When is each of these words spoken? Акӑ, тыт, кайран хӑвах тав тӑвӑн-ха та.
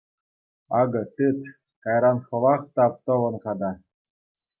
Акӑ, 0.79 1.01
тыт, 1.15 1.39
кайран 1.83 2.17
хӑвах 2.27 2.61
тав 2.75 2.93
тӑвӑн-ха 3.05 3.53
та. 3.59 3.71